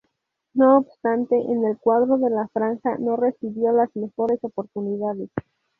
No 0.55 0.77
obstante, 0.79 1.35
en 1.39 1.63
el 1.63 1.77
cuadro 1.77 2.17
de 2.17 2.31
la 2.31 2.47
'Franja' 2.47 2.97
no 2.97 3.17
recibió 3.17 3.71
las 3.71 3.95
mejores 3.95 4.39
oportunidades. 4.41 5.29